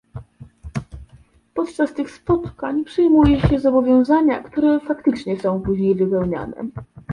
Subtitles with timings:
[1.53, 6.53] Podczas tych spotkań przyjmuje się zobowiązania, które faktycznie są później wypełniane